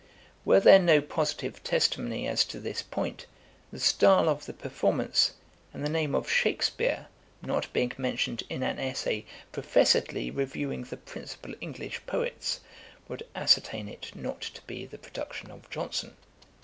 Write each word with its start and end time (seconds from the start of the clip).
Were 0.45 0.59
there 0.59 0.79
no 0.79 0.99
positive 0.99 1.63
testimony 1.63 2.27
as 2.27 2.43
to 2.45 2.59
this 2.59 2.81
point, 2.81 3.27
the 3.71 3.79
style 3.79 4.29
of 4.29 4.47
the 4.47 4.53
performance, 4.53 5.33
and 5.75 5.85
the 5.85 5.91
name 5.91 6.15
of 6.15 6.27
Shakspeare 6.27 7.05
not 7.43 7.71
being 7.71 7.91
mentioned 7.99 8.41
in 8.49 8.63
an 8.63 8.79
Essay 8.79 9.25
professedly 9.51 10.31
reviewing 10.31 10.85
the 10.85 10.97
principal 10.97 11.53
English 11.61 12.03
poets, 12.07 12.61
would 13.07 13.21
ascertain 13.35 13.87
it 13.87 14.11
not 14.15 14.41
to 14.41 14.63
be 14.63 14.87
the 14.87 14.97
production 14.97 15.51
of 15.51 15.69
Johnson. 15.69 16.15